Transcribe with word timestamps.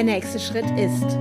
Der 0.00 0.06
nächste 0.06 0.38
Schritt 0.38 0.64
ist, 0.78 1.18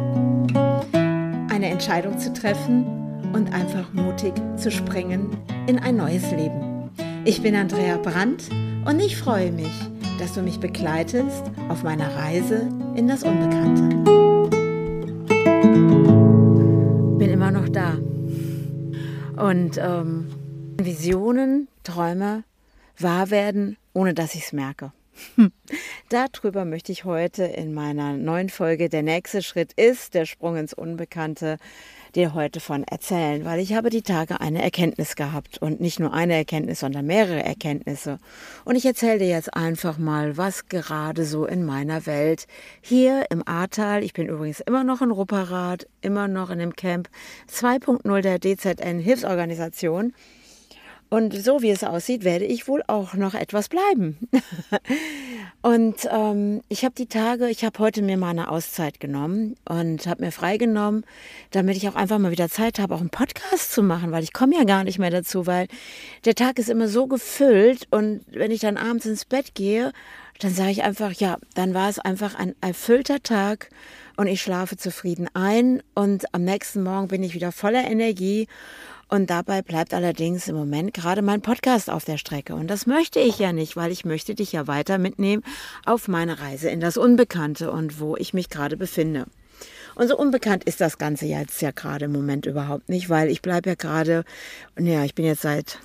eine 1.54 1.68
Entscheidung 1.70 2.18
zu 2.18 2.32
treffen 2.32 2.86
und 3.34 3.52
einfach 3.52 3.92
mutig 3.92 4.32
zu 4.56 4.72
springen 4.72 5.36
in 5.68 5.80
ein 5.80 5.98
neues 5.98 6.32
Leben. 6.32 6.90
Ich 7.26 7.42
bin 7.42 7.58
Andrea 7.58 7.98
Brandt 7.98 8.46
und 8.86 9.02
ich 9.02 9.18
freue 9.18 9.52
mich, 9.52 9.74
dass 10.18 10.34
du 10.36 10.42
mich 10.42 10.62
begleitest 10.62 11.44
auf 11.68 11.84
meiner 11.84 12.16
Reise 12.16 12.70
in 12.96 13.10
das 13.10 13.24
Unbekannte. 13.24 13.82
Bin 17.18 17.32
immer 17.32 17.52
noch 17.52 17.68
da. 17.68 17.98
Und 19.36 19.78
ähm, 19.78 20.30
Visionen, 20.82 21.68
Träume 21.84 22.46
wahr 22.98 23.30
werden, 23.30 23.76
ohne 23.92 24.14
dass 24.14 24.36
ich 24.36 24.44
es 24.46 24.54
merke. 24.54 24.94
Darüber 26.10 26.66
möchte 26.66 26.92
ich 26.92 27.06
heute 27.06 27.44
in 27.44 27.74
meiner 27.74 28.18
neuen 28.18 28.50
Folge 28.50 28.90
Der 28.90 29.04
nächste 29.04 29.42
Schritt 29.42 29.74
ist 29.74 30.14
der 30.14 30.26
Sprung 30.26 30.58
ins 30.58 30.74
Unbekannte 30.74 31.58
dir 32.16 32.34
heute 32.34 32.60
von 32.60 32.84
erzählen, 32.84 33.46
weil 33.46 33.60
ich 33.60 33.74
habe 33.74 33.90
die 33.90 34.02
Tage 34.02 34.42
eine 34.42 34.62
Erkenntnis 34.62 35.16
gehabt 35.16 35.60
und 35.60 35.80
nicht 35.80 36.00
nur 36.00 36.14
eine 36.14 36.34
Erkenntnis, 36.36 36.80
sondern 36.80 37.06
mehrere 37.06 37.44
Erkenntnisse. 37.44 38.18
Und 38.66 38.76
ich 38.76 38.86
erzähle 38.86 39.20
dir 39.20 39.30
jetzt 39.30 39.54
einfach 39.54 39.98
mal, 39.98 40.38
was 40.38 40.68
gerade 40.68 41.26
so 41.26 41.46
in 41.46 41.66
meiner 41.66 42.06
Welt 42.06 42.48
hier 42.82 43.26
im 43.30 43.48
Ahrtal, 43.48 44.04
ich 44.04 44.14
bin 44.14 44.28
übrigens 44.28 44.60
immer 44.60 44.84
noch 44.84 45.02
in 45.02 45.12
Rupperath, 45.12 45.88
immer 46.02 46.28
noch 46.28 46.50
in 46.50 46.60
dem 46.60 46.76
Camp 46.76 47.10
2.0 47.52 48.22
der 48.22 48.40
DZN 48.40 49.00
Hilfsorganisation, 49.00 50.14
und 51.10 51.34
so 51.34 51.62
wie 51.62 51.72
es 51.72 51.84
aussieht, 51.84 52.24
werde 52.24 52.46
ich 52.46 52.68
wohl 52.68 52.84
auch 52.88 53.16
noch 53.16 53.34
etwas 53.34 53.68
bleiben. 53.68 54.30
und 55.64 56.08
ähm, 56.12 56.62
ich 56.70 56.86
habe 56.86 56.94
die 56.96 57.08
Tage, 57.08 57.50
ich 57.50 57.66
habe 57.66 57.80
heute 57.80 58.04
mir 58.04 58.16
mal 58.16 58.30
eine 58.30 58.52
Auszeit 58.52 59.00
genommen 59.00 59.56
und 59.68 60.06
habe 60.06 60.24
mir 60.24 60.32
freigenommen, 60.32 61.04
damit 61.50 61.78
ich 61.78 61.90
auch 61.90 61.96
einfach 61.96 62.20
mal 62.20 62.32
wieder 62.32 62.50
Zeit 62.50 62.78
habe, 62.78 62.94
auch 62.94 63.00
einen 63.00 63.10
Podcast 63.10 63.72
zu 63.72 63.82
machen, 63.82 64.12
weil 64.12 64.24
ich 64.24 64.34
komme 64.34 64.56
ja 64.56 64.66
gar 64.66 64.84
nicht 64.84 65.00
mehr 65.00 65.10
dazu, 65.10 65.48
weil 65.48 65.68
der 66.26 66.36
Tag 66.36 66.60
ist 66.60 66.70
immer 66.70 66.88
so 66.88 67.08
gefüllt 67.08 67.88
und 67.90 68.22
wenn 68.32 68.52
ich 68.52 68.60
dann 68.60 68.78
abends 68.78 69.08
ins 69.08 69.26
Bett 69.26 69.56
gehe, 69.56 69.92
dann 70.40 70.54
sage 70.54 70.72
ich 70.72 70.84
einfach, 70.84 71.12
ja, 71.12 71.38
dann 71.56 71.74
war 71.74 71.90
es 71.90 72.00
einfach 72.00 72.36
ein 72.36 72.56
erfüllter 72.62 73.22
Tag 73.22 73.70
und 74.16 74.28
ich 74.28 74.42
schlafe 74.42 74.78
zufrieden 74.78 75.28
ein 75.34 75.82
und 75.96 76.34
am 76.34 76.44
nächsten 76.44 76.84
Morgen 76.84 77.08
bin 77.08 77.24
ich 77.24 77.34
wieder 77.34 77.52
voller 77.52 77.84
Energie 77.84 78.48
und 79.10 79.30
dabei 79.30 79.62
bleibt 79.62 79.94
allerdings 79.94 80.48
im 80.48 80.56
Moment 80.56 80.94
gerade 80.94 81.22
mein 81.22 81.42
Podcast 81.42 81.90
auf 81.90 82.06
der 82.06 82.18
Strecke. 82.18 82.54
Und 82.54 82.68
das 82.68 82.86
möchte 82.86 83.20
ich 83.20 83.40
ja 83.40 83.52
nicht, 83.52 83.76
weil 83.76 83.92
ich 83.92 84.06
möchte 84.06 84.36
dich 84.36 84.52
ja 84.52 84.68
weiter 84.68 84.98
mitnehmen 84.98 85.44
auf 85.86 86.08
meine 86.08 86.40
Reise 86.40 86.70
in 86.70 86.80
das 86.80 86.96
Unbekannte 86.96 87.72
und 87.72 88.00
wo 88.00 88.16
ich 88.16 88.34
mich 88.34 88.50
gerade 88.50 88.78
befinde. 88.78 89.26
Und 89.96 90.08
so 90.08 90.18
unbekannt 90.18 90.64
ist 90.64 90.80
das 90.80 90.98
Ganze 90.98 91.26
jetzt 91.26 91.62
ja 91.62 91.72
gerade 91.72 92.06
im 92.06 92.14
Moment 92.14 92.46
überhaupt 92.46 92.88
nicht, 92.88 93.10
weil 93.10 93.30
ich 93.30 93.42
bleibe 93.42 93.70
ja 93.70 93.76
gerade, 93.76 94.24
ja, 94.78 95.04
ich 95.04 95.16
bin 95.16 95.26
jetzt 95.26 95.42
seit 95.42 95.80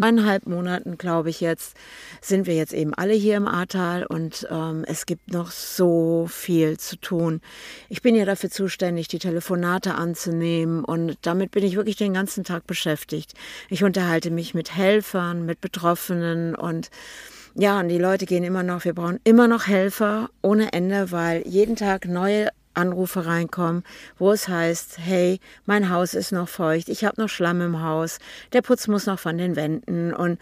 eineinhalb 0.00 0.46
Monaten, 0.46 0.98
glaube 0.98 1.30
ich 1.30 1.40
jetzt, 1.40 1.76
sind 2.20 2.46
wir 2.46 2.54
jetzt 2.54 2.72
eben 2.72 2.94
alle 2.94 3.12
hier 3.12 3.36
im 3.36 3.46
Ahrtal 3.46 4.06
und 4.06 4.46
ähm, 4.50 4.84
es 4.86 5.06
gibt 5.06 5.32
noch 5.32 5.50
so 5.50 6.26
viel 6.30 6.78
zu 6.78 6.96
tun. 6.96 7.40
Ich 7.88 8.02
bin 8.02 8.14
ja 8.14 8.24
dafür 8.24 8.50
zuständig, 8.50 9.08
die 9.08 9.18
Telefonate 9.18 9.94
anzunehmen 9.94 10.84
und 10.84 11.18
damit 11.22 11.50
bin 11.50 11.64
ich 11.64 11.76
wirklich 11.76 11.96
den 11.96 12.14
ganzen 12.14 12.44
Tag 12.44 12.66
beschäftigt. 12.66 13.34
Ich 13.68 13.84
unterhalte 13.84 14.30
mich 14.30 14.54
mit 14.54 14.74
Helfern, 14.74 15.44
mit 15.44 15.60
Betroffenen 15.60 16.54
und 16.54 16.90
ja, 17.54 17.80
und 17.80 17.88
die 17.88 17.98
Leute 17.98 18.24
gehen 18.24 18.44
immer 18.44 18.62
noch, 18.62 18.86
wir 18.86 18.94
brauchen 18.94 19.20
immer 19.24 19.46
noch 19.46 19.66
Helfer 19.66 20.30
ohne 20.40 20.72
Ende, 20.72 21.10
weil 21.10 21.46
jeden 21.46 21.76
Tag 21.76 22.06
neue 22.06 22.48
Anrufe 22.74 23.26
reinkommen, 23.26 23.84
wo 24.18 24.32
es 24.32 24.48
heißt, 24.48 24.98
hey, 24.98 25.40
mein 25.66 25.90
Haus 25.90 26.14
ist 26.14 26.32
noch 26.32 26.48
feucht, 26.48 26.88
ich 26.88 27.04
habe 27.04 27.20
noch 27.20 27.28
Schlamm 27.28 27.60
im 27.60 27.82
Haus, 27.82 28.18
der 28.52 28.62
Putz 28.62 28.88
muss 28.88 29.06
noch 29.06 29.18
von 29.18 29.38
den 29.38 29.56
Wänden 29.56 30.12
und 30.14 30.38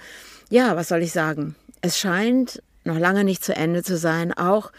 ja, 0.50 0.76
was 0.76 0.88
soll 0.88 1.02
ich 1.02 1.12
sagen? 1.12 1.54
Es 1.80 1.98
scheint 1.98 2.62
noch 2.84 2.98
lange 2.98 3.24
nicht 3.24 3.44
zu 3.44 3.54
Ende 3.54 3.82
zu 3.82 3.96
sein, 3.96 4.32
auch 4.32 4.72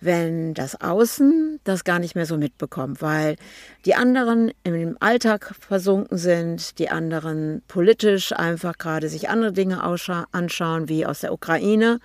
wenn 0.00 0.54
das 0.54 0.80
Außen 0.80 1.60
das 1.64 1.84
gar 1.84 1.98
nicht 1.98 2.14
mehr 2.14 2.26
so 2.26 2.36
mitbekommt, 2.36 3.02
weil 3.02 3.36
die 3.84 3.94
anderen 3.94 4.52
im 4.62 4.96
Alltag 5.00 5.54
versunken 5.58 6.18
sind, 6.18 6.78
die 6.78 6.88
anderen 6.88 7.62
politisch 7.68 8.32
einfach 8.32 8.78
gerade 8.78 9.08
sich 9.08 9.28
andere 9.28 9.52
Dinge 9.52 9.82
anschauen, 9.82 10.88
wie 10.88 11.04
aus 11.04 11.20
der 11.20 11.32
Ukraine. 11.32 12.00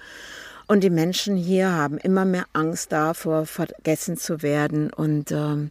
Und 0.73 0.79
die 0.79 0.89
Menschen 0.89 1.35
hier 1.35 1.72
haben 1.72 2.00
immer 2.00 2.25
mehr 2.25 2.45
Angst 2.53 2.91
davor, 2.91 3.45
vergessen 3.45 4.17
zu 4.17 4.41
werden 4.41 4.91
und 4.91 5.31
ähm, 5.31 5.69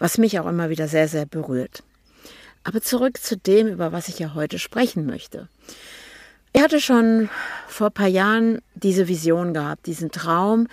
was 0.00 0.18
mich 0.18 0.40
auch 0.40 0.46
immer 0.48 0.70
wieder 0.70 0.88
sehr, 0.88 1.06
sehr 1.06 1.24
berührt. 1.24 1.84
Aber 2.64 2.80
zurück 2.80 3.18
zu 3.22 3.36
dem, 3.36 3.68
über 3.68 3.92
was 3.92 4.08
ich 4.08 4.18
ja 4.18 4.34
heute 4.34 4.58
sprechen 4.58 5.06
möchte. 5.06 5.46
Ich 6.52 6.60
hatte 6.60 6.80
schon 6.80 7.30
vor 7.68 7.90
ein 7.90 7.92
paar 7.92 8.08
Jahren 8.08 8.58
diese 8.74 9.06
Vision 9.06 9.54
gehabt, 9.54 9.86
diesen 9.86 10.10
Traum, 10.10 10.66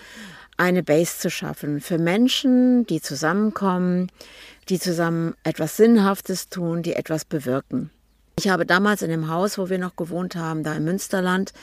eine 0.57 0.81
Base 0.81 1.19
zu 1.19 1.29
schaffen 1.29 1.79
für 1.79 1.99
Menschen, 1.99 2.87
die 2.87 2.99
zusammenkommen, 2.99 4.11
die 4.69 4.79
zusammen 4.79 5.35
etwas 5.43 5.77
Sinnhaftes 5.77 6.49
tun, 6.49 6.81
die 6.81 6.93
etwas 6.93 7.25
bewirken. 7.25 7.91
Ich 8.39 8.49
habe 8.49 8.67
damals 8.67 9.01
in 9.01 9.09
dem 9.09 9.29
Haus, 9.29 9.57
wo 9.57 9.67
wir 9.67 9.79
noch 9.79 9.95
gewohnt 9.95 10.35
haben, 10.35 10.61
da 10.61 10.75
im 10.75 10.83
Münsterland, 10.83 11.53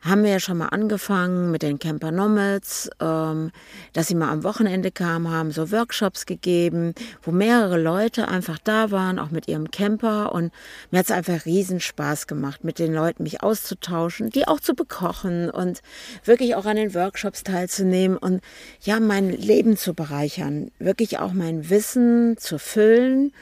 haben 0.00 0.22
wir 0.22 0.30
ja 0.30 0.38
schon 0.38 0.58
mal 0.58 0.68
angefangen 0.68 1.50
mit 1.50 1.62
den 1.62 1.80
Camper 1.80 2.12
Nomads, 2.12 2.88
ähm, 3.00 3.50
dass 3.94 4.06
sie 4.06 4.14
mal 4.14 4.30
am 4.30 4.44
Wochenende 4.44 4.92
kamen, 4.92 5.28
haben 5.28 5.50
so 5.50 5.72
Workshops 5.72 6.24
gegeben, 6.24 6.94
wo 7.22 7.32
mehrere 7.32 7.82
Leute 7.82 8.28
einfach 8.28 8.60
da 8.62 8.92
waren, 8.92 9.18
auch 9.18 9.32
mit 9.32 9.48
ihrem 9.48 9.72
Camper. 9.72 10.32
Und 10.32 10.52
mir 10.92 11.00
hat 11.00 11.06
es 11.06 11.10
einfach 11.10 11.46
riesen 11.46 11.80
Spaß 11.80 12.28
gemacht, 12.28 12.62
mit 12.62 12.78
den 12.78 12.94
Leuten 12.94 13.24
mich 13.24 13.42
auszutauschen, 13.42 14.30
die 14.30 14.46
auch 14.46 14.60
zu 14.60 14.74
bekochen 14.74 15.50
und 15.50 15.82
wirklich 16.22 16.54
auch 16.54 16.66
an 16.66 16.76
den 16.76 16.94
Workshops 16.94 17.42
teilzunehmen 17.42 18.16
und 18.16 18.40
ja, 18.82 19.00
mein 19.00 19.30
Leben 19.30 19.76
zu 19.76 19.94
bereichern, 19.94 20.70
wirklich 20.78 21.18
auch 21.18 21.32
mein 21.32 21.70
Wissen 21.70 22.36
zu 22.38 22.60
füllen 22.60 23.32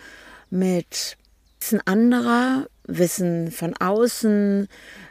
mit 0.49 1.19
Wissen 1.63 1.81
anderer, 1.85 2.67
Wissen 2.89 3.53
von 3.53 3.77
außen, 3.77 4.67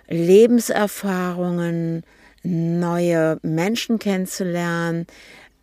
Lebenserfahrungen, 0.10 2.04
neue 2.44 3.40
Menschen 3.42 4.00
kennenzulernen, 4.00 5.08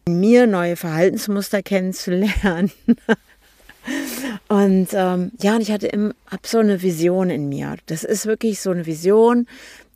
mir 0.08 0.46
neue 0.46 0.76
Verhaltensmuster 0.76 1.62
kennenzulernen. 1.62 2.72
Und 4.48 4.88
ähm, 4.92 5.32
ja, 5.40 5.56
und 5.56 5.60
ich 5.60 5.70
hatte 5.70 5.90
hab 6.30 6.46
so 6.46 6.58
eine 6.58 6.82
Vision 6.82 7.28
in 7.28 7.50
mir. 7.50 7.76
Das 7.86 8.02
ist 8.04 8.24
wirklich 8.26 8.60
so 8.60 8.70
eine 8.70 8.86
Vision, 8.86 9.46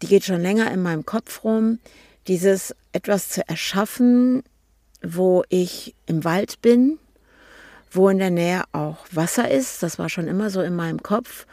die 0.03 0.07
geht 0.07 0.25
schon 0.25 0.41
länger 0.41 0.71
in 0.73 0.83
meinem 0.83 1.05
Kopf 1.07 1.45
rum. 1.45 1.79
Dieses 2.27 2.75
etwas 2.93 3.31
zu 3.31 3.47
erschaffen, 3.49 4.43
wo 5.03 5.43
ich 5.49 5.95
im 6.07 6.25
Wald 6.25 6.63
bin, 6.63 6.99
wo 7.93 8.09
in 8.09 8.19
der 8.19 8.31
Nähe 8.31 8.63
auch 8.73 8.99
Wasser 9.11 9.51
ist. 9.51 9.83
Das 9.83 9.99
war 9.99 10.09
schon 10.09 10.29
immer 10.29 10.51
so 10.51 10.63
in 10.63 10.75
meinem 10.75 11.03
Kopf, 11.03 11.47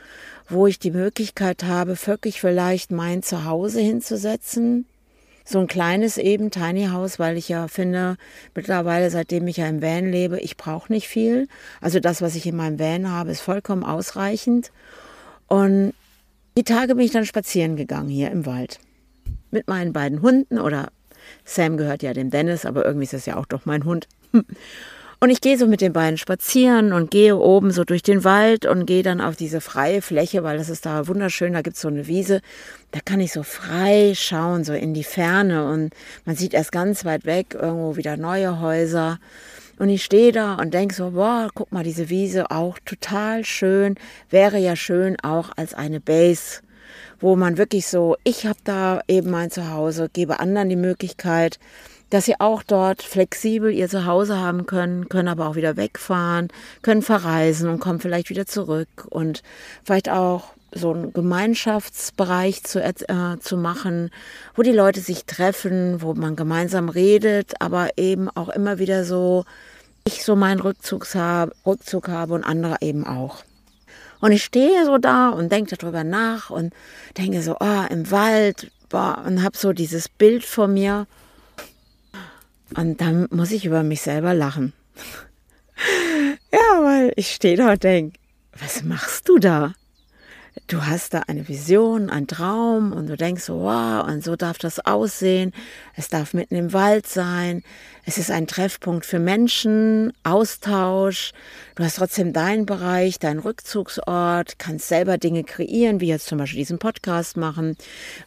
wo 0.47 0.67
ich 0.67 0.79
die 0.79 0.91
Möglichkeit 0.91 1.63
habe, 1.63 1.97
wirklich 2.05 2.41
vielleicht 2.41 2.91
mein 2.91 3.23
Zuhause 3.23 3.81
hinzusetzen. 3.81 4.85
So 5.45 5.59
ein 5.59 5.67
kleines 5.67 6.17
eben 6.17 6.51
Tiny 6.51 6.87
House, 6.87 7.17
weil 7.17 7.35
ich 7.35 7.49
ja 7.49 7.67
finde, 7.67 8.17
mittlerweile, 8.53 9.09
seitdem 9.09 9.47
ich 9.47 9.57
ja 9.57 9.67
im 9.67 9.81
Van 9.81 10.11
lebe, 10.11 10.39
ich 10.39 10.57
brauche 10.57 10.91
nicht 10.91 11.07
viel. 11.07 11.47
Also 11.81 11.99
das, 11.99 12.21
was 12.21 12.35
ich 12.35 12.45
in 12.45 12.55
meinem 12.55 12.79
Van 12.79 13.11
habe, 13.11 13.31
ist 13.31 13.41
vollkommen 13.41 13.83
ausreichend. 13.83 14.71
Und 15.47 15.93
die 16.55 16.63
Tage 16.63 16.95
bin 16.95 17.05
ich 17.05 17.11
dann 17.11 17.25
spazieren 17.25 17.75
gegangen 17.75 18.09
hier 18.09 18.29
im 18.29 18.45
Wald. 18.45 18.79
Mit 19.49 19.67
meinen 19.67 19.91
beiden 19.91 20.21
Hunden 20.21 20.59
oder 20.59 20.91
Sam 21.45 21.77
gehört 21.77 22.03
ja 22.03 22.13
dem 22.13 22.29
Dennis, 22.29 22.65
aber 22.65 22.85
irgendwie 22.85 23.05
ist 23.05 23.13
es 23.13 23.25
ja 23.25 23.37
auch 23.37 23.45
doch 23.47 23.65
mein 23.65 23.85
Hund. 23.85 24.07
Und 25.21 25.31
ich 25.31 25.41
gehe 25.41 25.57
so 25.57 25.67
mit 25.67 25.81
den 25.81 25.91
beiden 25.91 26.17
spazieren 26.17 26.93
und 26.93 27.11
gehe 27.11 27.35
oben 27.35 27.71
so 27.71 27.83
durch 27.83 28.03
den 28.03 28.23
Wald 28.23 28.65
und 28.65 28.85
gehe 28.85 29.03
dann 29.03 29.19
auf 29.19 29.35
diese 29.35 29.59
freie 29.59 30.01
Fläche, 30.01 30.43
weil 30.43 30.57
das 30.57 30.69
ist 30.69 30.85
da 30.85 31.09
wunderschön, 31.09 31.51
da 31.51 31.61
gibt's 31.61 31.81
so 31.81 31.89
eine 31.89 32.07
Wiese. 32.07 32.39
Da 32.91 33.01
kann 33.03 33.19
ich 33.19 33.33
so 33.33 33.43
frei 33.43 34.13
schauen, 34.15 34.63
so 34.63 34.71
in 34.71 34.93
die 34.93 35.03
Ferne 35.03 35.69
und 35.69 35.91
man 36.23 36.37
sieht 36.37 36.53
erst 36.53 36.71
ganz 36.71 37.03
weit 37.03 37.25
weg 37.25 37.53
irgendwo 37.53 37.97
wieder 37.97 38.15
neue 38.15 38.61
Häuser. 38.61 39.19
Und 39.77 39.89
ich 39.89 40.05
stehe 40.05 40.31
da 40.31 40.55
und 40.55 40.73
denke 40.73 40.95
so, 40.95 41.11
boah, 41.11 41.49
guck 41.53 41.71
mal, 41.73 41.83
diese 41.83 42.09
Wiese 42.09 42.49
auch 42.49 42.79
total 42.85 43.43
schön, 43.43 43.95
wäre 44.29 44.57
ja 44.57 44.77
schön 44.77 45.17
auch 45.21 45.49
als 45.57 45.73
eine 45.73 45.99
Base 45.99 46.61
wo 47.19 47.35
man 47.35 47.57
wirklich 47.57 47.87
so, 47.87 48.15
ich 48.23 48.45
habe 48.45 48.59
da 48.63 49.01
eben 49.07 49.29
mein 49.29 49.51
Zuhause, 49.51 50.09
gebe 50.11 50.39
anderen 50.39 50.69
die 50.69 50.75
Möglichkeit, 50.75 51.59
dass 52.09 52.25
sie 52.25 52.39
auch 52.39 52.63
dort 52.63 53.03
flexibel 53.03 53.71
ihr 53.71 53.87
Zuhause 53.87 54.37
haben 54.37 54.65
können, 54.65 55.09
können 55.09 55.27
aber 55.27 55.47
auch 55.47 55.55
wieder 55.55 55.77
wegfahren, 55.77 56.47
können 56.81 57.01
verreisen 57.01 57.69
und 57.69 57.79
kommen 57.79 57.99
vielleicht 57.99 58.29
wieder 58.29 58.45
zurück 58.45 59.07
und 59.09 59.43
vielleicht 59.83 60.09
auch 60.09 60.53
so 60.71 60.93
einen 60.93 61.13
Gemeinschaftsbereich 61.13 62.63
zu, 62.63 62.81
äh, 62.81 62.93
zu 63.39 63.57
machen, 63.57 64.11
wo 64.55 64.61
die 64.61 64.71
Leute 64.71 64.99
sich 65.01 65.25
treffen, 65.25 66.01
wo 66.01 66.13
man 66.13 66.35
gemeinsam 66.35 66.89
redet, 66.89 67.53
aber 67.59 67.89
eben 67.97 68.29
auch 68.29 68.49
immer 68.49 68.79
wieder 68.79 69.03
so 69.03 69.45
ich 70.05 70.23
so 70.23 70.35
meinen 70.35 70.59
Rückzug 70.59 71.13
habe, 71.13 71.53
Rückzug 71.65 72.07
habe 72.07 72.33
und 72.33 72.43
andere 72.43 72.77
eben 72.81 73.05
auch. 73.05 73.43
Und 74.21 74.31
ich 74.31 74.43
stehe 74.43 74.85
so 74.85 74.97
da 74.97 75.29
und 75.29 75.51
denke 75.51 75.75
darüber 75.75 76.03
nach 76.03 76.49
und 76.49 76.73
denke 77.17 77.41
so, 77.41 77.55
oh, 77.59 77.85
im 77.89 78.11
Wald, 78.11 78.71
boah, 78.89 79.23
und 79.25 79.43
habe 79.43 79.57
so 79.57 79.73
dieses 79.73 80.09
Bild 80.09 80.43
vor 80.43 80.67
mir. 80.67 81.07
Und 82.75 83.01
dann 83.01 83.27
muss 83.31 83.51
ich 83.51 83.65
über 83.65 83.83
mich 83.83 84.01
selber 84.01 84.33
lachen. 84.33 84.73
ja, 86.51 86.83
weil 86.83 87.13
ich 87.15 87.31
stehe 87.31 87.57
da 87.57 87.71
und 87.71 87.83
denke, 87.83 88.19
was 88.59 88.83
machst 88.83 89.29
du 89.29 89.39
da? 89.39 89.73
Du 90.67 90.85
hast 90.85 91.13
da 91.13 91.23
eine 91.27 91.47
Vision, 91.47 92.09
einen 92.09 92.27
Traum 92.27 92.93
und 92.93 93.07
du 93.07 93.17
denkst 93.17 93.49
wow, 93.49 94.05
und 94.07 94.23
so 94.23 94.35
darf 94.35 94.57
das 94.57 94.79
aussehen. 94.85 95.53
Es 95.95 96.09
darf 96.09 96.33
mitten 96.33 96.55
im 96.55 96.73
Wald 96.73 97.07
sein. 97.07 97.63
Es 98.05 98.17
ist 98.17 98.31
ein 98.31 98.47
Treffpunkt 98.47 99.05
für 99.05 99.19
Menschen, 99.19 100.13
Austausch. 100.23 101.31
Du 101.75 101.83
hast 101.83 101.97
trotzdem 101.97 102.33
deinen 102.33 102.65
Bereich, 102.65 103.19
deinen 103.19 103.39
Rückzugsort, 103.39 104.57
kannst 104.57 104.87
selber 104.87 105.17
Dinge 105.17 105.43
kreieren, 105.43 105.99
wie 105.99 106.07
jetzt 106.07 106.27
zum 106.27 106.39
Beispiel 106.39 106.59
diesen 106.59 106.79
Podcast 106.79 107.37
machen, 107.37 107.77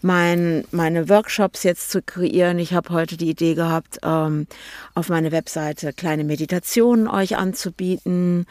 mein, 0.01 0.65
meine 0.71 1.09
Workshops 1.09 1.65
jetzt 1.65 1.91
zu 1.91 2.03
kreieren. 2.03 2.59
Ich 2.59 2.75
habe 2.75 2.91
heute 2.91 3.17
die 3.17 3.31
Idee 3.31 3.55
gehabt, 3.55 3.99
ähm, 4.05 4.47
auf 4.95 5.09
meine 5.09 5.33
Webseite 5.33 5.93
kleine 5.93 6.25
Meditationen 6.25 7.09
euch 7.09 7.37
anzubieten. 7.37 8.47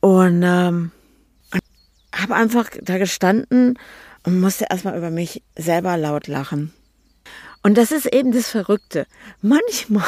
Und 0.00 0.42
ähm, 0.44 0.92
habe 2.20 2.34
einfach 2.34 2.70
da 2.82 2.98
gestanden 2.98 3.78
und 4.24 4.40
musste 4.40 4.66
erstmal 4.70 4.96
über 4.96 5.10
mich 5.10 5.42
selber 5.56 5.96
laut 5.96 6.26
lachen. 6.26 6.72
Und 7.62 7.78
das 7.78 7.90
ist 7.90 8.06
eben 8.06 8.32
das 8.32 8.48
Verrückte. 8.48 9.06
Manchmal 9.42 10.04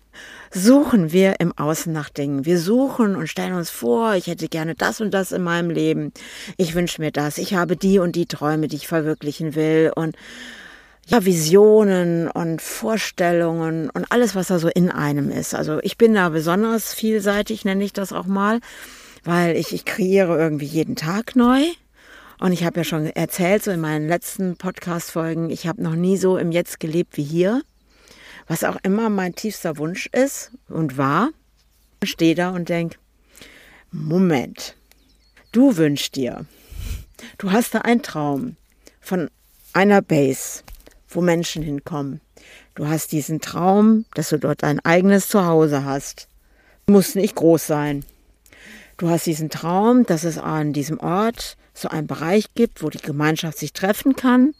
suchen 0.50 1.12
wir 1.12 1.40
im 1.40 1.56
Außen 1.56 1.92
nach 1.92 2.08
Dingen. 2.08 2.44
Wir 2.44 2.58
suchen 2.58 3.16
und 3.16 3.26
stellen 3.26 3.54
uns 3.54 3.70
vor, 3.70 4.14
ich 4.14 4.26
hätte 4.26 4.48
gerne 4.48 4.74
das 4.74 5.00
und 5.00 5.12
das 5.12 5.32
in 5.32 5.42
meinem 5.42 5.70
Leben. 5.70 6.12
Ich 6.56 6.74
wünsche 6.74 7.02
mir 7.02 7.10
das. 7.10 7.38
Ich 7.38 7.54
habe 7.54 7.76
die 7.76 7.98
und 7.98 8.16
die 8.16 8.26
Träume, 8.26 8.68
die 8.68 8.76
ich 8.76 8.88
verwirklichen 8.88 9.54
will. 9.54 9.92
Und 9.94 10.16
ja, 11.06 11.24
Visionen 11.24 12.30
und 12.30 12.62
Vorstellungen 12.62 13.90
und 13.90 14.06
alles, 14.10 14.34
was 14.34 14.48
da 14.48 14.58
so 14.58 14.68
in 14.68 14.90
einem 14.90 15.30
ist. 15.30 15.54
Also 15.54 15.80
ich 15.82 15.98
bin 15.98 16.14
da 16.14 16.30
besonders 16.30 16.94
vielseitig, 16.94 17.64
nenne 17.64 17.84
ich 17.84 17.92
das 17.92 18.12
auch 18.12 18.26
mal 18.26 18.60
weil 19.24 19.56
ich, 19.56 19.72
ich 19.72 19.84
kreiere 19.84 20.38
irgendwie 20.38 20.66
jeden 20.66 20.96
Tag 20.96 21.34
neu. 21.36 21.62
Und 22.38 22.52
ich 22.52 22.64
habe 22.64 22.80
ja 22.80 22.84
schon 22.84 23.06
erzählt, 23.06 23.64
so 23.64 23.70
in 23.70 23.80
meinen 23.80 24.08
letzten 24.08 24.56
Podcast-Folgen, 24.56 25.50
ich 25.50 25.66
habe 25.66 25.82
noch 25.82 25.94
nie 25.94 26.16
so 26.16 26.36
im 26.36 26.52
Jetzt 26.52 26.78
gelebt 26.80 27.16
wie 27.16 27.22
hier. 27.22 27.62
Was 28.46 28.64
auch 28.64 28.76
immer 28.82 29.08
mein 29.08 29.34
tiefster 29.34 29.78
Wunsch 29.78 30.06
ist 30.12 30.50
und 30.68 30.98
war. 30.98 31.30
Stehe 32.02 32.34
da 32.34 32.50
und 32.50 32.68
denke, 32.68 32.98
Moment, 33.90 34.76
du 35.52 35.76
wünschst 35.76 36.16
dir, 36.16 36.44
du 37.38 37.52
hast 37.52 37.74
da 37.74 37.78
einen 37.78 38.02
Traum 38.02 38.56
von 39.00 39.30
einer 39.72 40.02
Base, 40.02 40.62
wo 41.08 41.22
Menschen 41.22 41.62
hinkommen. 41.62 42.20
Du 42.74 42.88
hast 42.88 43.12
diesen 43.12 43.40
Traum, 43.40 44.04
dass 44.14 44.30
du 44.30 44.38
dort 44.38 44.64
ein 44.64 44.80
eigenes 44.80 45.28
Zuhause 45.28 45.84
hast. 45.84 46.28
Muss 46.86 47.14
nicht 47.14 47.36
groß 47.36 47.66
sein. 47.66 48.04
Du 48.96 49.10
hast 49.10 49.26
diesen 49.26 49.50
Traum, 49.50 50.06
dass 50.06 50.24
es 50.24 50.38
an 50.38 50.72
diesem 50.72 51.00
Ort 51.00 51.56
so 51.72 51.88
einen 51.88 52.06
Bereich 52.06 52.54
gibt, 52.54 52.82
wo 52.82 52.90
die 52.90 52.98
Gemeinschaft 52.98 53.58
sich 53.58 53.72
treffen 53.72 54.14
kann, 54.14 54.54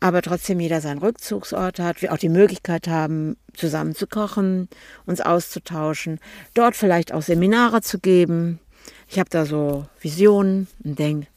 aber 0.00 0.22
trotzdem 0.22 0.58
jeder 0.58 0.80
seinen 0.80 0.98
Rückzugsort 0.98 1.78
hat, 1.78 2.02
wir 2.02 2.12
auch 2.12 2.18
die 2.18 2.28
Möglichkeit 2.28 2.88
haben, 2.88 3.36
zusammen 3.54 3.94
zu 3.94 4.06
kochen, 4.06 4.68
uns 5.06 5.20
auszutauschen, 5.20 6.18
dort 6.54 6.76
vielleicht 6.76 7.12
auch 7.12 7.22
Seminare 7.22 7.80
zu 7.80 8.00
geben. 8.00 8.58
Ich 9.08 9.20
habe 9.20 9.30
da 9.30 9.46
so 9.46 9.86
Visionen 10.00 10.66
und 10.82 10.98
denke, 10.98 11.28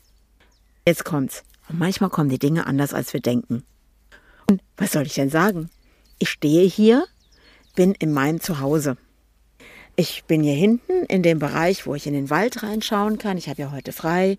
jetzt 0.88 1.06
kommt's. 1.06 1.44
Und 1.69 1.78
manchmal 1.78 2.10
kommen 2.10 2.30
die 2.30 2.40
Dinge 2.40 2.66
anders, 2.66 2.96
als 2.96 3.13
wir 3.13 3.22
denken. 3.22 3.63
Und 4.50 4.62
was 4.75 4.92
soll 4.92 5.06
ich 5.06 5.13
denn 5.13 5.30
sagen? 5.30 5.69
Ich 6.18 6.30
stehe 6.30 6.68
hier, 6.68 7.06
bin 7.75 7.94
in 7.94 8.12
meinem 8.12 8.42
Zuhause. 8.42 8.98
Ich 10.00 10.24
bin 10.24 10.44
hier 10.44 10.56
hinten 10.56 11.04
in 11.10 11.24
dem 11.24 11.40
Bereich, 11.40 11.86
wo 11.86 11.94
ich 11.94 12.07
in 12.07 12.13
den 12.13 12.30
Wald 12.30 12.63
reinschauen 12.63 13.18
kann. 13.18 13.38
Ich 13.38 13.50
habe 13.50 13.63
ja 13.63 13.74
heute 13.74 13.92
frei. 13.92 14.38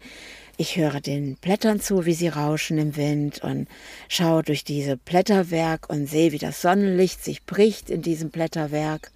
Ich 0.56 0.78
höre 0.78 1.02
den 1.02 1.36
Blättern 1.36 1.82
zu, 1.82 2.06
wie 2.06 2.14
sie 2.14 2.28
rauschen 2.28 2.78
im 2.78 2.96
Wind 2.96 3.44
und 3.44 3.68
schaue 4.08 4.42
durch 4.42 4.64
diese 4.64 4.96
Blätterwerk 4.96 5.90
und 5.90 6.06
sehe, 6.06 6.32
wie 6.32 6.38
das 6.38 6.62
Sonnenlicht 6.62 7.22
sich 7.22 7.44
bricht 7.44 7.90
in 7.90 8.00
diesem 8.00 8.30
Blätterwerk 8.30 9.12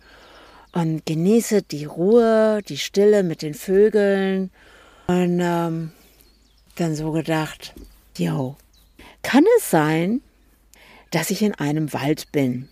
und 0.72 1.06
genieße 1.06 1.62
die 1.62 1.86
Ruhe, 1.86 2.60
die 2.68 2.76
Stille 2.76 3.22
mit 3.22 3.40
den 3.40 3.54
Vögeln 3.54 4.50
und 5.06 5.40
ähm, 5.40 5.92
dann 6.76 6.94
so 6.94 7.12
gedacht, 7.12 7.72
yo, 8.18 8.58
kann 9.22 9.46
es 9.56 9.70
sein, 9.70 10.20
dass 11.10 11.30
ich 11.30 11.40
in 11.40 11.54
einem 11.54 11.94
Wald 11.94 12.32
bin 12.32 12.68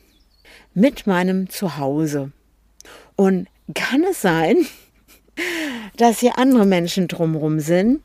mit 0.74 1.06
meinem 1.06 1.48
Zuhause 1.48 2.32
und 3.16 3.48
kann 3.74 4.04
es 4.04 4.20
sein, 4.20 4.66
dass 5.96 6.20
hier 6.20 6.38
andere 6.38 6.66
Menschen 6.66 7.08
drumherum 7.08 7.60
sind, 7.60 8.00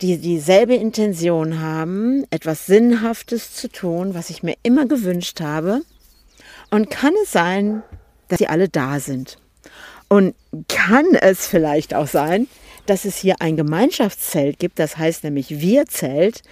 die 0.00 0.18
dieselbe 0.18 0.74
Intention 0.74 1.60
haben, 1.60 2.24
etwas 2.30 2.66
Sinnhaftes 2.66 3.54
zu 3.54 3.68
tun, 3.68 4.14
was 4.14 4.30
ich 4.30 4.42
mir 4.42 4.56
immer 4.62 4.86
gewünscht 4.86 5.40
habe. 5.40 5.82
Und 6.70 6.90
kann 6.90 7.12
es 7.22 7.32
sein, 7.32 7.82
dass 8.28 8.38
sie 8.38 8.46
alle 8.46 8.68
da 8.68 9.00
sind? 9.00 9.38
Und 10.08 10.34
kann 10.68 11.06
es 11.14 11.46
vielleicht 11.46 11.94
auch 11.94 12.06
sein, 12.06 12.48
dass 12.86 13.04
es 13.04 13.16
hier 13.16 13.36
ein 13.40 13.56
Gemeinschaftszelt 13.56 14.58
gibt, 14.58 14.78
das 14.78 14.96
heißt 14.96 15.24
nämlich 15.24 15.60
Wir-Zelt, 15.60 16.42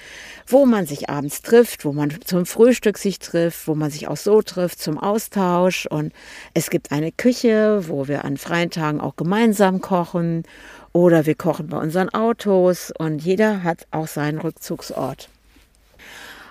wo 0.47 0.67
man 0.67 0.87
sich 0.87 1.09
abends 1.11 1.43
trifft, 1.43 1.85
wo 1.85 1.93
man 1.93 2.15
zum 2.25 2.47
Frühstück 2.47 2.99
sich 2.99 3.19
trifft, 3.19 3.67
wo 3.69 3.75
man 3.75 3.91
sich 3.91 4.09
auch 4.09 4.17
so 4.17 4.43
trifft 4.43 4.81
zum 4.81 4.99
Austausch. 4.99 5.87
Und 5.87 6.13
es 6.55 6.71
gibt 6.71 6.93
eine 6.93 7.13
Küche, 7.13 7.89
wo 7.89 8.09
wir 8.09 8.25
an 8.25 8.37
freien 8.37 8.71
Tagen 8.71 9.01
auch 9.01 9.17
gemeinsam 9.17 9.81
kochen 9.81 10.45
oder 10.93 11.27
wir 11.27 11.35
kochen 11.35 11.69
bei 11.69 11.79
unseren 11.79 12.09
Autos 12.09 12.93
und 12.97 13.23
jeder 13.23 13.63
hat 13.63 13.87
auch 13.91 14.09
seinen 14.09 14.39
Rückzugsort. 14.39 15.29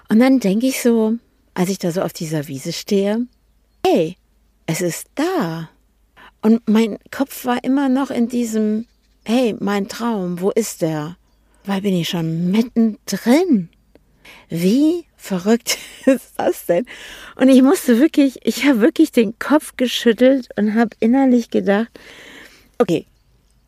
Und 0.10 0.20
dann 0.20 0.40
denke 0.40 0.68
ich 0.68 0.82
so, 0.82 1.14
als 1.54 1.70
ich 1.70 1.80
da 1.80 1.92
so 1.92 2.02
auf 2.02 2.14
dieser 2.14 2.48
Wiese 2.48 2.72
stehe, 2.72 3.26
hey, 3.86 4.16
es 4.68 4.82
ist 4.82 5.08
da. 5.16 5.70
Und 6.42 6.68
mein 6.70 6.98
Kopf 7.12 7.46
war 7.46 7.64
immer 7.64 7.90
noch 7.90 8.12
in 8.12 8.30
diesem 8.30 8.86
hey, 9.28 9.58
mein 9.60 9.90
Traum, 9.90 10.40
wo 10.40 10.52
ist 10.52 10.82
der? 10.82 11.18
Weil 11.66 11.82
bin 11.82 11.94
ich 11.94 12.08
schon 12.08 12.50
mittendrin. 12.50 13.68
Wie 14.48 15.04
verrückt 15.18 15.78
ist 16.06 16.32
das 16.38 16.66
denn? 16.66 16.86
Und 17.36 17.50
ich 17.50 17.62
musste 17.62 18.00
wirklich, 18.00 18.40
ich 18.44 18.64
habe 18.64 18.80
wirklich 18.80 19.12
den 19.12 19.38
Kopf 19.38 19.74
geschüttelt 19.76 20.48
und 20.56 20.76
habe 20.76 20.92
innerlich 21.02 21.50
gedacht, 21.50 21.90
okay, 22.78 23.06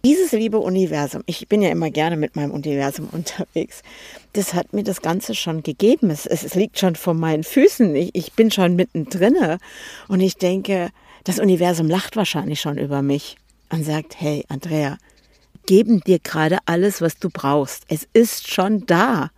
dieses 0.05 0.31
liebe 0.31 0.59
Universum, 0.59 1.23
ich 1.25 1.49
bin 1.49 1.61
ja 1.61 1.71
immer 1.71 1.89
gerne 1.89 2.15
mit 2.15 2.37
meinem 2.37 2.51
Universum 2.51 3.09
unterwegs, 3.11 3.83
das 4.31 4.53
hat 4.53 4.71
mir 4.71 4.83
das 4.83 5.01
Ganze 5.01 5.35
schon 5.35 5.61
gegeben. 5.61 6.09
Es, 6.09 6.25
es, 6.25 6.55
liegt 6.55 6.79
schon 6.79 6.95
vor 6.95 7.15
meinen 7.15 7.43
Füßen. 7.43 7.97
Ich, 7.97 8.11
ich 8.13 8.31
bin 8.31 8.49
schon 8.49 8.77
mittendrin. 8.77 9.35
Und 10.07 10.21
ich 10.21 10.37
denke, 10.37 10.91
das 11.25 11.37
Universum 11.37 11.89
lacht 11.89 12.15
wahrscheinlich 12.15 12.61
schon 12.61 12.77
über 12.77 13.01
mich 13.01 13.35
und 13.69 13.83
sagt, 13.83 14.21
hey, 14.21 14.45
Andrea, 14.47 14.97
geben 15.69 16.01
dir 16.01 16.17
gerade 16.17 16.57
alles, 16.65 16.99
was 16.99 17.19
du 17.19 17.29
brauchst. 17.29 17.83
Es 17.89 18.07
ist 18.13 18.51
schon 18.51 18.87
da. 18.87 19.29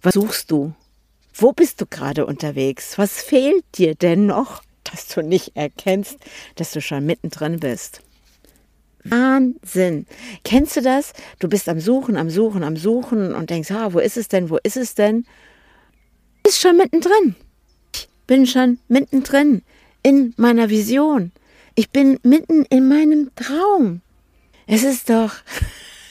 Was 0.00 0.14
suchst 0.14 0.50
du? 0.50 0.72
Wo 1.34 1.52
bist 1.52 1.82
du 1.82 1.84
gerade 1.84 2.24
unterwegs? 2.24 2.96
Was 2.96 3.20
fehlt 3.20 3.66
dir 3.74 3.94
denn 3.94 4.24
noch, 4.24 4.62
dass 4.84 5.08
du 5.08 5.20
nicht 5.22 5.54
erkennst, 5.56 6.16
dass 6.54 6.70
du 6.70 6.80
schon 6.80 7.04
mittendrin 7.04 7.60
bist? 7.60 8.00
Wahnsinn. 9.04 10.06
Kennst 10.44 10.78
du 10.78 10.80
das? 10.80 11.12
Du 11.40 11.48
bist 11.50 11.68
am 11.68 11.78
Suchen, 11.78 12.16
am 12.16 12.30
Suchen, 12.30 12.64
am 12.64 12.78
Suchen 12.78 13.34
und 13.34 13.50
denkst, 13.50 13.70
ah, 13.70 13.92
wo 13.92 13.98
ist 13.98 14.16
es 14.16 14.28
denn, 14.28 14.48
wo 14.48 14.56
ist 14.62 14.78
es 14.78 14.94
denn? 14.94 15.26
Ist 16.48 16.58
schon 16.58 16.78
mittendrin. 16.78 17.36
Ich 17.94 18.08
bin 18.26 18.46
schon 18.46 18.78
mittendrin 18.88 19.60
in 20.02 20.32
meiner 20.38 20.70
Vision. 20.70 21.32
Ich 21.74 21.90
bin 21.90 22.18
mitten 22.22 22.64
in 22.70 22.88
meinem 22.88 23.30
Traum. 23.36 24.00
Es 24.72 24.84
ist 24.84 25.10
doch, 25.10 25.32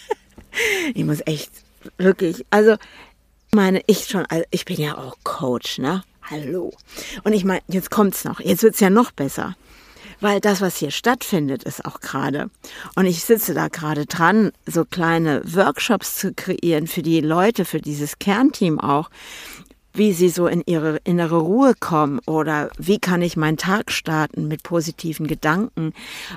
ich 0.93 1.05
muss 1.05 1.21
echt 1.25 1.49
wirklich, 1.97 2.45
also 2.49 2.75
meine, 3.53 3.81
ich 3.87 4.07
schon, 4.07 4.25
also 4.25 4.43
ich 4.51 4.65
bin 4.65 4.81
ja 4.81 4.97
auch 4.97 5.15
Coach, 5.23 5.77
ne? 5.77 6.03
Hallo. 6.29 6.73
Und 7.23 7.31
ich 7.31 7.45
meine, 7.45 7.61
jetzt 7.69 7.89
kommt's 7.89 8.25
noch, 8.25 8.41
jetzt 8.41 8.61
wird's 8.61 8.81
ja 8.81 8.89
noch 8.89 9.11
besser. 9.11 9.55
Weil 10.19 10.41
das, 10.41 10.59
was 10.59 10.75
hier 10.75 10.91
stattfindet, 10.91 11.63
ist 11.63 11.85
auch 11.85 12.01
gerade. 12.01 12.49
Und 12.95 13.05
ich 13.05 13.23
sitze 13.23 13.53
da 13.53 13.69
gerade 13.69 14.05
dran, 14.05 14.51
so 14.65 14.83
kleine 14.83 15.41
Workshops 15.45 16.17
zu 16.17 16.33
kreieren 16.33 16.87
für 16.87 17.01
die 17.01 17.21
Leute, 17.21 17.63
für 17.63 17.79
dieses 17.79 18.19
Kernteam 18.19 18.77
auch, 18.77 19.09
wie 19.99 20.13
sie 20.13 20.29
so 20.29 20.47
in 20.47 20.63
ihre 20.65 20.97
innere 21.03 21.37
Ruhe 21.37 21.73
kommen 21.77 22.19
oder 22.25 22.71
wie 22.77 22.99
kann 22.99 23.21
ich 23.21 23.35
meinen 23.35 23.57
Tag 23.57 23.91
starten 23.91 24.47
mit 24.47 24.63
positiven 24.63 25.27
Gedanken? 25.27 25.93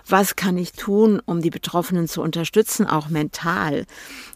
Was 0.07 0.35
kann 0.35 0.59
ich 0.59 0.73
tun, 0.73 1.23
um 1.25 1.41
die 1.41 1.51
Betroffenen 1.51 2.09
zu 2.09 2.23
unterstützen, 2.23 2.87
auch 2.87 3.09
mental? 3.09 3.87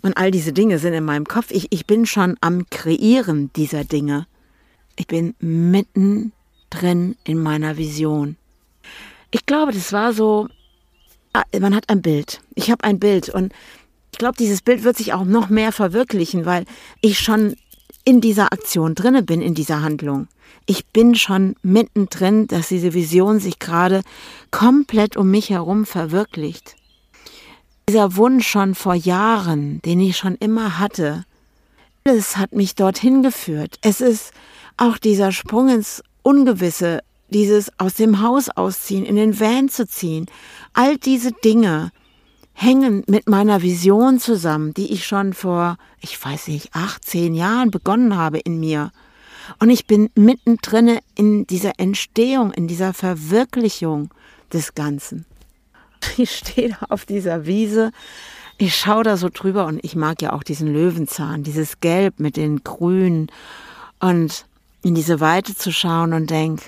Und 0.00 0.16
all 0.16 0.30
diese 0.30 0.52
Dinge 0.52 0.78
sind 0.78 0.94
in 0.94 1.04
meinem 1.04 1.26
Kopf. 1.26 1.50
Ich, 1.50 1.66
ich 1.70 1.86
bin 1.86 2.06
schon 2.06 2.36
am 2.40 2.70
Kreieren 2.70 3.50
dieser 3.56 3.84
Dinge. 3.84 4.28
Ich 4.94 5.08
bin 5.08 5.34
mitten 5.40 6.32
drin 6.70 7.16
in 7.24 7.42
meiner 7.42 7.76
Vision. 7.76 8.36
Ich 9.32 9.44
glaube, 9.44 9.72
das 9.72 9.92
war 9.92 10.12
so, 10.12 10.48
ah, 11.32 11.42
man 11.58 11.74
hat 11.74 11.90
ein 11.90 12.00
Bild. 12.00 12.40
Ich 12.54 12.70
habe 12.70 12.84
ein 12.84 13.00
Bild 13.00 13.28
und 13.28 13.52
ich 14.12 14.18
glaube, 14.18 14.38
dieses 14.38 14.62
Bild 14.62 14.84
wird 14.84 14.96
sich 14.96 15.12
auch 15.12 15.24
noch 15.24 15.50
mehr 15.50 15.72
verwirklichen, 15.72 16.46
weil 16.46 16.64
ich 17.02 17.18
schon 17.18 17.56
in 18.06 18.20
dieser 18.20 18.52
Aktion 18.52 18.94
drinne 18.94 19.22
bin, 19.22 19.42
in 19.42 19.54
dieser 19.54 19.82
Handlung. 19.82 20.28
Ich 20.64 20.86
bin 20.86 21.16
schon 21.16 21.56
mittendrin, 21.62 22.46
dass 22.46 22.68
diese 22.68 22.94
Vision 22.94 23.40
sich 23.40 23.58
gerade 23.58 24.02
komplett 24.50 25.16
um 25.16 25.30
mich 25.30 25.50
herum 25.50 25.84
verwirklicht. 25.84 26.76
Dieser 27.88 28.16
Wunsch 28.16 28.46
schon 28.46 28.74
vor 28.74 28.94
Jahren, 28.94 29.82
den 29.82 30.00
ich 30.00 30.16
schon 30.16 30.36
immer 30.36 30.78
hatte, 30.78 31.24
alles 32.04 32.36
hat 32.36 32.52
mich 32.52 32.76
dorthin 32.76 33.24
geführt. 33.24 33.78
Es 33.82 34.00
ist 34.00 34.32
auch 34.76 34.98
dieser 34.98 35.32
Sprung 35.32 35.68
ins 35.68 36.02
Ungewisse, 36.22 37.00
dieses 37.30 37.72
aus 37.78 37.94
dem 37.94 38.22
Haus 38.22 38.48
ausziehen, 38.48 39.04
in 39.04 39.16
den 39.16 39.40
Van 39.40 39.68
zu 39.68 39.86
ziehen, 39.86 40.26
all 40.74 40.96
diese 40.96 41.32
Dinge 41.32 41.90
hängen 42.58 43.04
mit 43.06 43.28
meiner 43.28 43.60
Vision 43.60 44.18
zusammen, 44.18 44.72
die 44.72 44.90
ich 44.90 45.06
schon 45.06 45.34
vor, 45.34 45.76
ich 46.00 46.22
weiß 46.24 46.48
nicht, 46.48 46.74
acht, 46.74 47.04
zehn 47.04 47.34
Jahren 47.34 47.70
begonnen 47.70 48.16
habe 48.16 48.38
in 48.38 48.58
mir. 48.58 48.92
Und 49.58 49.68
ich 49.68 49.86
bin 49.86 50.08
mittendrin 50.14 50.98
in 51.14 51.46
dieser 51.46 51.78
Entstehung, 51.78 52.52
in 52.52 52.66
dieser 52.66 52.94
Verwirklichung 52.94 54.10
des 54.52 54.74
Ganzen. 54.74 55.26
Ich 56.18 56.36
stehe 56.36 56.68
da 56.68 56.86
auf 56.90 57.04
dieser 57.04 57.46
Wiese, 57.46 57.90
ich 58.58 58.74
schaue 58.74 59.02
da 59.02 59.16
so 59.16 59.28
drüber 59.28 59.66
und 59.66 59.84
ich 59.84 59.96
mag 59.96 60.22
ja 60.22 60.32
auch 60.32 60.42
diesen 60.42 60.72
Löwenzahn, 60.72 61.42
dieses 61.42 61.80
Gelb 61.80 62.20
mit 62.20 62.36
den 62.36 62.62
Grünen 62.64 63.26
und 63.98 64.46
in 64.82 64.94
diese 64.94 65.20
Weite 65.20 65.54
zu 65.54 65.72
schauen 65.72 66.12
und 66.12 66.30
denk, 66.30 66.62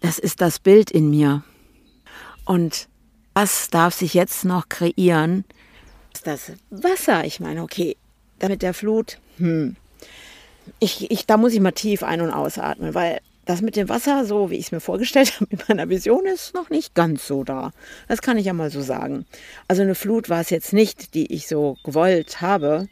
das 0.00 0.18
ist 0.18 0.40
das 0.40 0.60
Bild 0.60 0.90
in 0.90 1.10
mir. 1.10 1.42
Und 2.44 2.88
was 3.34 3.68
darf 3.70 3.94
sich 3.94 4.14
jetzt 4.14 4.44
noch 4.44 4.68
kreieren? 4.68 5.44
Das 6.24 6.52
Wasser. 6.70 7.24
Ich 7.24 7.40
meine, 7.40 7.62
okay, 7.62 7.96
damit 8.38 8.62
der 8.62 8.74
Flut, 8.74 9.18
hm. 9.36 9.76
Ich, 10.78 11.10
ich, 11.10 11.26
da 11.26 11.36
muss 11.36 11.52
ich 11.52 11.60
mal 11.60 11.72
tief 11.72 12.02
ein- 12.02 12.22
und 12.22 12.30
ausatmen, 12.30 12.94
weil 12.94 13.20
das 13.44 13.60
mit 13.60 13.76
dem 13.76 13.88
Wasser, 13.90 14.24
so 14.24 14.50
wie 14.50 14.56
ich 14.56 14.66
es 14.66 14.72
mir 14.72 14.80
vorgestellt 14.80 15.34
habe, 15.40 15.50
in 15.50 15.58
meiner 15.68 15.88
Vision, 15.88 16.24
ist 16.26 16.54
noch 16.54 16.70
nicht 16.70 16.94
ganz 16.94 17.26
so 17.26 17.44
da. 17.44 17.72
Das 18.08 18.22
kann 18.22 18.38
ich 18.38 18.46
ja 18.46 18.52
mal 18.52 18.70
so 18.70 18.80
sagen. 18.80 19.26
Also 19.68 19.82
eine 19.82 19.94
Flut 19.94 20.30
war 20.30 20.40
es 20.40 20.50
jetzt 20.50 20.72
nicht, 20.72 21.14
die 21.14 21.32
ich 21.32 21.48
so 21.48 21.76
gewollt 21.84 22.40
habe 22.40 22.88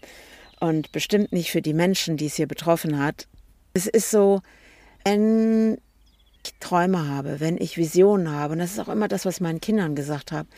und 0.60 0.92
bestimmt 0.92 1.32
nicht 1.32 1.50
für 1.50 1.62
die 1.62 1.74
Menschen, 1.74 2.16
die 2.16 2.26
es 2.26 2.34
hier 2.34 2.46
betroffen 2.46 2.98
hat. 2.98 3.26
Es 3.74 3.86
ist 3.86 4.10
so, 4.10 4.42
wenn 5.04 5.78
Träume 6.60 7.08
habe, 7.08 7.40
wenn 7.40 7.56
ich 7.56 7.76
Visionen 7.76 8.30
habe, 8.30 8.52
und 8.52 8.58
das 8.58 8.72
ist 8.72 8.78
auch 8.78 8.88
immer 8.88 9.08
das, 9.08 9.24
was 9.24 9.40
meinen 9.40 9.60
Kindern 9.60 9.94
gesagt 9.94 10.32
habe, 10.32 10.48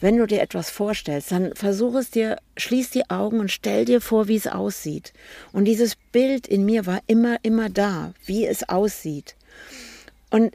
wenn 0.00 0.16
du 0.16 0.26
dir 0.26 0.40
etwas 0.40 0.70
vorstellst, 0.70 1.32
dann 1.32 1.54
versuch 1.54 1.94
es 1.94 2.10
dir, 2.10 2.38
schließ 2.56 2.90
die 2.90 3.10
Augen 3.10 3.40
und 3.40 3.50
stell 3.50 3.84
dir 3.84 4.00
vor, 4.00 4.28
wie 4.28 4.36
es 4.36 4.46
aussieht. 4.46 5.12
Und 5.52 5.64
dieses 5.64 5.96
Bild 6.12 6.46
in 6.46 6.64
mir 6.64 6.86
war 6.86 7.00
immer, 7.06 7.38
immer 7.42 7.68
da, 7.68 8.14
wie 8.24 8.46
es 8.46 8.68
aussieht. 8.68 9.36
Und 10.30 10.54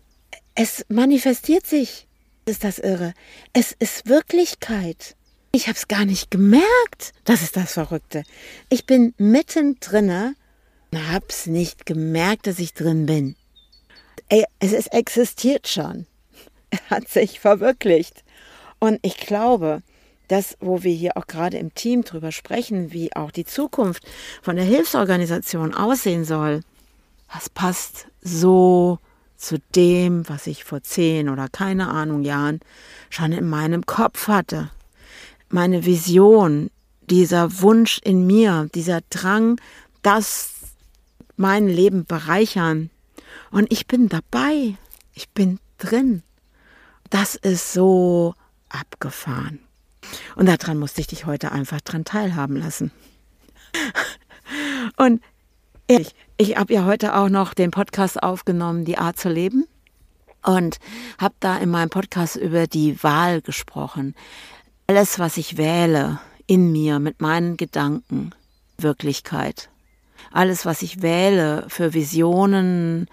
es 0.56 0.86
manifestiert 0.90 1.66
sich. 1.66 2.08
ist 2.46 2.64
das 2.64 2.80
irre. 2.80 3.14
Es 3.54 3.72
ist 3.78 4.08
Wirklichkeit. 4.08 5.16
Ich 5.52 5.68
habe 5.68 5.78
es 5.78 5.88
gar 5.88 6.06
nicht 6.06 6.32
gemerkt. 6.32 7.14
Das 7.24 7.42
ist 7.42 7.56
das 7.56 7.74
Verrückte. 7.74 8.24
Ich 8.70 8.86
bin 8.86 9.14
mittendrin 9.18 10.36
es 11.28 11.46
nicht 11.46 11.86
gemerkt, 11.86 12.48
dass 12.48 12.60
ich 12.60 12.74
drin 12.74 13.06
bin 13.06 13.36
es, 14.30 14.74
es 14.74 14.88
existiert 14.88 15.68
schon. 15.68 16.06
Er 16.72 16.98
hat 16.98 17.10
sich 17.10 17.40
verwirklicht. 17.40 18.24
Und 18.80 19.00
ich 19.02 19.18
glaube, 19.18 19.82
das, 20.28 20.56
wo 20.60 20.84
wir 20.84 20.94
hier 20.94 21.18
auch 21.18 21.26
gerade 21.26 21.58
im 21.58 21.74
Team 21.74 22.04
drüber 22.04 22.32
sprechen, 22.32 22.94
wie 22.94 23.16
auch 23.16 23.32
die 23.32 23.46
Zukunft 23.46 24.04
von 24.44 24.56
der 24.56 24.66
Hilfsorganisation 24.66 25.74
aussehen 25.74 26.26
soll, 26.26 26.62
das 27.34 27.50
passt 27.50 28.08
so 28.22 29.00
zu 29.36 29.58
dem, 29.76 30.30
was 30.30 30.46
ich 30.46 30.64
vor 30.64 30.84
zehn 30.84 31.30
oder 31.30 31.48
keine 31.50 31.90
Ahnung 31.90 32.24
Jahren 32.24 32.60
schon 33.10 33.32
in 33.32 33.50
meinem 33.50 33.86
Kopf 33.86 34.28
hatte. 34.28 34.70
Meine 35.50 35.86
Vision, 35.86 36.70
dieser 37.10 37.62
Wunsch 37.62 38.00
in 38.04 38.28
mir, 38.28 38.70
dieser 38.76 39.02
Drang, 39.10 39.60
das 40.04 40.52
mein 41.36 41.68
Leben 41.68 42.06
bereichern 42.06 42.92
und 43.52 43.72
ich 43.72 43.88
bin 43.88 44.10
dabei. 44.10 44.76
Ich 45.14 45.30
bin 45.30 45.60
drin. 45.78 46.24
Das 47.10 47.36
ist 47.36 47.74
so 47.74 48.36
abgefahren. 48.70 49.60
Und 50.36 50.48
daran 50.48 50.78
musste 50.78 51.02
ich 51.02 51.08
dich 51.08 51.26
heute 51.26 51.52
einfach 51.52 51.82
dran 51.82 52.06
teilhaben 52.06 52.56
lassen. 52.56 52.92
Und 54.98 55.22
ich, 55.88 56.16
ich 56.38 56.58
habe 56.58 56.74
ja 56.74 56.86
heute 56.86 57.16
auch 57.16 57.30
noch 57.30 57.54
den 57.54 57.72
Podcast 57.72 58.22
aufgenommen, 58.22 58.86
Die 58.86 58.98
Art 58.98 59.20
zu 59.20 59.30
leben. 59.30 59.66
Und 60.44 60.80
habe 61.20 61.36
da 61.40 61.58
in 61.58 61.70
meinem 61.70 61.90
Podcast 61.90 62.36
über 62.36 62.68
die 62.68 63.04
Wahl 63.04 63.42
gesprochen. 63.42 64.16
Alles, 64.88 65.20
was 65.20 65.38
ich 65.38 65.58
wähle 65.58 66.20
in 66.48 66.72
mir 66.72 67.00
mit 67.00 67.22
meinen 67.22 67.58
Gedanken, 67.58 68.32
Wirklichkeit 68.78 69.70
alles, 70.32 70.66
was 70.66 70.82
ich 70.82 71.02
wähle 71.02 71.66
für 71.68 71.94
Visionen 71.94 73.08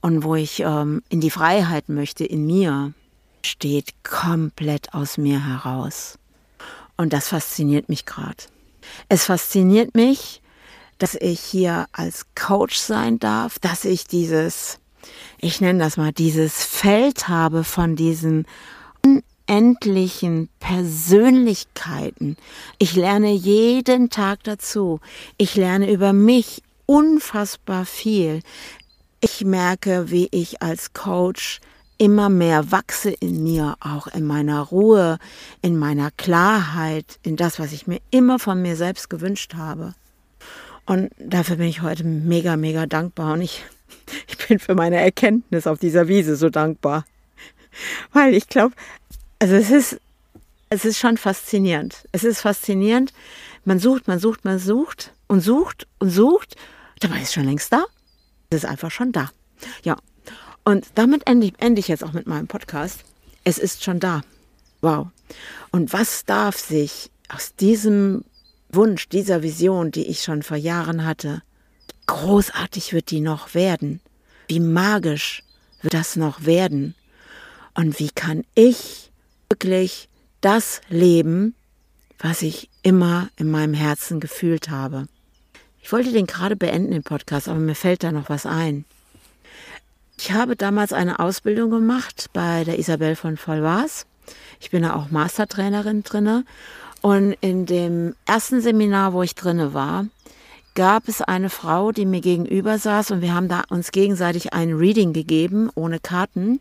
und 0.00 0.24
wo 0.24 0.34
ich 0.34 0.60
ähm, 0.60 1.02
in 1.08 1.20
die 1.20 1.30
Freiheit 1.30 1.88
möchte, 1.88 2.24
in 2.24 2.46
mir, 2.46 2.92
steht 3.42 4.04
komplett 4.04 4.94
aus 4.94 5.18
mir 5.18 5.44
heraus. 5.44 6.18
Und 6.96 7.12
das 7.12 7.28
fasziniert 7.28 7.88
mich 7.88 8.06
gerade. 8.06 8.44
Es 9.08 9.24
fasziniert 9.24 9.94
mich, 9.94 10.42
dass 10.98 11.14
ich 11.14 11.40
hier 11.40 11.86
als 11.92 12.26
Coach 12.34 12.76
sein 12.76 13.18
darf, 13.18 13.58
dass 13.58 13.84
ich 13.84 14.06
dieses, 14.06 14.80
ich 15.38 15.60
nenne 15.60 15.78
das 15.78 15.96
mal, 15.96 16.12
dieses 16.12 16.64
Feld 16.64 17.28
habe 17.28 17.62
von 17.64 17.94
diesen 17.94 18.46
unendlichen 19.48 20.48
Persönlichkeiten. 20.60 22.36
Ich 22.78 22.94
lerne 22.94 23.32
jeden 23.32 24.10
Tag 24.10 24.44
dazu. 24.44 25.00
Ich 25.36 25.56
lerne 25.56 25.90
über 25.90 26.12
mich 26.12 26.62
unfassbar 26.86 27.84
viel. 27.84 28.40
Ich 29.20 29.44
merke, 29.44 30.10
wie 30.10 30.28
ich 30.30 30.62
als 30.62 30.92
Coach 30.92 31.60
immer 31.96 32.28
mehr 32.28 32.70
wachse 32.70 33.10
in 33.10 33.42
mir, 33.42 33.76
auch 33.80 34.06
in 34.06 34.24
meiner 34.24 34.60
Ruhe, 34.60 35.18
in 35.62 35.76
meiner 35.76 36.10
Klarheit, 36.12 37.18
in 37.22 37.36
das, 37.36 37.58
was 37.58 37.72
ich 37.72 37.88
mir 37.88 37.98
immer 38.10 38.38
von 38.38 38.62
mir 38.62 38.76
selbst 38.76 39.10
gewünscht 39.10 39.54
habe. 39.54 39.94
Und 40.86 41.10
dafür 41.18 41.56
bin 41.56 41.66
ich 41.66 41.82
heute 41.82 42.04
mega, 42.04 42.56
mega 42.56 42.86
dankbar. 42.86 43.34
Und 43.34 43.42
ich, 43.42 43.64
ich 44.28 44.46
bin 44.46 44.58
für 44.58 44.74
meine 44.74 44.96
Erkenntnis 44.96 45.66
auf 45.66 45.78
dieser 45.78 46.06
Wiese 46.06 46.36
so 46.36 46.50
dankbar. 46.50 47.04
Weil 48.12 48.34
ich 48.34 48.48
glaube, 48.48 48.74
also 49.38 49.54
es 49.54 49.70
ist, 49.70 50.00
es 50.70 50.84
ist 50.84 50.98
schon 50.98 51.16
faszinierend. 51.16 52.06
Es 52.12 52.24
ist 52.24 52.40
faszinierend. 52.40 53.12
Man 53.64 53.78
sucht, 53.78 54.08
man 54.08 54.18
sucht, 54.18 54.44
man 54.44 54.58
sucht 54.58 55.12
und 55.26 55.40
sucht 55.40 55.86
und 55.98 56.10
sucht. 56.10 56.56
Dabei 57.00 57.22
ist 57.22 57.32
schon 57.34 57.44
längst 57.44 57.72
da. 57.72 57.84
Es 58.50 58.64
ist 58.64 58.64
einfach 58.64 58.90
schon 58.90 59.12
da. 59.12 59.30
Ja. 59.84 59.96
Und 60.64 60.86
damit 60.94 61.26
ende 61.26 61.46
ich, 61.46 61.54
ende 61.58 61.80
ich 61.80 61.88
jetzt 61.88 62.04
auch 62.04 62.12
mit 62.12 62.26
meinem 62.26 62.48
Podcast. 62.48 63.04
Es 63.44 63.58
ist 63.58 63.84
schon 63.84 64.00
da. 64.00 64.22
Wow. 64.80 65.08
Und 65.70 65.92
was 65.92 66.24
darf 66.24 66.58
sich 66.58 67.10
aus 67.28 67.54
diesem 67.54 68.24
Wunsch, 68.70 69.08
dieser 69.08 69.42
Vision, 69.42 69.90
die 69.90 70.06
ich 70.06 70.22
schon 70.22 70.42
vor 70.42 70.56
Jahren 70.56 71.04
hatte, 71.04 71.42
großartig 72.06 72.92
wird 72.92 73.10
die 73.10 73.20
noch 73.20 73.54
werden? 73.54 74.00
Wie 74.48 74.60
magisch 74.60 75.42
wird 75.82 75.94
das 75.94 76.16
noch 76.16 76.44
werden? 76.44 76.94
Und 77.74 77.98
wie 77.98 78.10
kann 78.10 78.44
ich 78.54 79.07
wirklich 79.48 80.08
das 80.40 80.80
leben, 80.88 81.54
was 82.18 82.42
ich 82.42 82.68
immer 82.82 83.28
in 83.36 83.50
meinem 83.50 83.74
Herzen 83.74 84.20
gefühlt 84.20 84.70
habe. 84.70 85.06
Ich 85.82 85.92
wollte 85.92 86.12
den 86.12 86.26
gerade 86.26 86.56
beenden, 86.56 86.90
den 86.90 87.02
Podcast, 87.02 87.48
aber 87.48 87.58
mir 87.58 87.74
fällt 87.74 88.02
da 88.02 88.12
noch 88.12 88.28
was 88.28 88.44
ein. 88.44 88.84
Ich 90.18 90.32
habe 90.32 90.56
damals 90.56 90.92
eine 90.92 91.20
Ausbildung 91.20 91.70
gemacht 91.70 92.30
bei 92.32 92.64
der 92.64 92.78
Isabel 92.78 93.16
von 93.16 93.36
Volvars. 93.36 94.04
Ich 94.60 94.70
bin 94.70 94.82
da 94.82 94.94
auch 94.94 95.10
Mastertrainerin 95.10 96.02
drinne. 96.02 96.44
Und 97.00 97.36
in 97.40 97.66
dem 97.66 98.16
ersten 98.26 98.60
Seminar, 98.60 99.12
wo 99.12 99.22
ich 99.22 99.36
drinne 99.36 99.72
war, 99.72 100.06
gab 100.74 101.08
es 101.08 101.22
eine 101.22 101.50
Frau, 101.50 101.92
die 101.92 102.04
mir 102.04 102.20
gegenüber 102.20 102.78
saß 102.78 103.12
und 103.12 103.22
wir 103.22 103.34
haben 103.34 103.48
da 103.48 103.62
uns 103.70 103.92
gegenseitig 103.92 104.52
ein 104.52 104.74
Reading 104.74 105.12
gegeben, 105.12 105.70
ohne 105.74 106.00
Karten. 106.00 106.60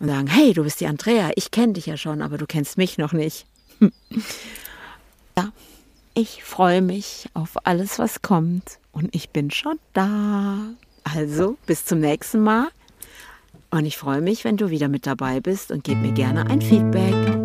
und 0.00 0.08
sagen, 0.08 0.28
hey, 0.28 0.52
du 0.52 0.64
bist 0.64 0.80
die 0.80 0.86
Andrea, 0.86 1.30
ich 1.36 1.50
kenne 1.50 1.74
dich 1.74 1.86
ja 1.86 1.96
schon, 1.96 2.22
aber 2.22 2.38
du 2.38 2.46
kennst 2.46 2.78
mich 2.78 2.98
noch 2.98 3.12
nicht. 3.12 3.46
ja, 5.36 5.52
ich 6.18 6.42
freue 6.42 6.82
mich 6.82 7.28
auf 7.34 7.64
alles, 7.64 8.00
was 8.00 8.22
kommt 8.22 8.80
und 8.90 9.14
ich 9.14 9.30
bin 9.30 9.52
schon 9.52 9.78
da. 9.92 10.58
Also, 11.04 11.56
bis 11.64 11.84
zum 11.84 12.00
nächsten 12.00 12.40
Mal. 12.40 12.68
Und 13.70 13.86
ich 13.86 13.96
freue 13.96 14.20
mich, 14.20 14.44
wenn 14.44 14.56
du 14.56 14.68
wieder 14.68 14.88
mit 14.88 15.06
dabei 15.06 15.38
bist 15.40 15.70
und 15.70 15.84
gib 15.84 15.98
mir 15.98 16.12
gerne 16.12 16.50
ein 16.50 16.60
Feedback. 16.60 17.37